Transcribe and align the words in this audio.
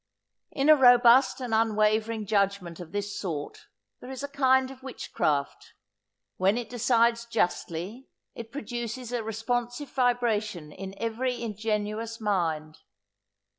In 0.49 0.67
a 0.67 0.75
robust 0.75 1.39
and 1.39 1.53
unwavering 1.53 2.25
judgment 2.25 2.79
of 2.79 2.91
this 2.91 3.15
sort, 3.19 3.67
there 3.99 4.09
is 4.09 4.23
a 4.23 4.27
kind 4.27 4.71
of 4.71 4.81
witchcraft; 4.81 5.75
when 6.37 6.57
it 6.57 6.71
decides 6.71 7.25
justly, 7.27 8.07
it 8.33 8.51
produces 8.51 9.11
a 9.11 9.21
responsive 9.23 9.91
vibration 9.91 10.71
in 10.71 10.95
every 10.97 11.39
ingenuous 11.43 12.19
mind. 12.19 12.79